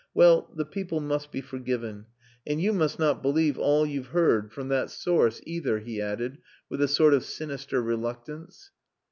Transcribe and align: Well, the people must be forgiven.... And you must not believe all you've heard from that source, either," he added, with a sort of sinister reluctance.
Well, 0.15 0.49
the 0.55 0.65
people 0.65 0.99
must 0.99 1.31
be 1.31 1.41
forgiven.... 1.41 2.07
And 2.47 2.59
you 2.59 2.73
must 2.73 2.97
not 2.97 3.21
believe 3.21 3.59
all 3.59 3.85
you've 3.85 4.07
heard 4.07 4.51
from 4.51 4.67
that 4.69 4.89
source, 4.89 5.39
either," 5.43 5.77
he 5.77 6.01
added, 6.01 6.39
with 6.69 6.81
a 6.81 6.87
sort 6.87 7.13
of 7.13 7.23
sinister 7.23 7.83
reluctance. 7.83 8.71